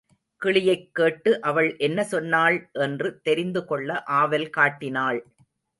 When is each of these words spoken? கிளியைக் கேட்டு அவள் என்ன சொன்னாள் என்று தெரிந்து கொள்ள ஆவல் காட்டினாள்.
கிளியைக் 0.41 0.89
கேட்டு 0.91 1.41
அவள் 1.41 1.77
என்ன 1.77 2.03
சொன்னாள் 2.03 2.69
என்று 2.73 3.19
தெரிந்து 3.21 3.65
கொள்ள 3.65 4.03
ஆவல் 4.03 4.49
காட்டினாள். 4.49 5.25